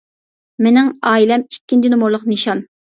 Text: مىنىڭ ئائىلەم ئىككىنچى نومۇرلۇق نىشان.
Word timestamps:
مىنىڭ 0.67 0.89
ئائىلەم 1.11 1.47
ئىككىنچى 1.53 1.95
نومۇرلۇق 1.97 2.29
نىشان. 2.35 2.71